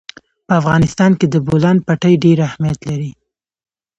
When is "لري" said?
2.89-3.11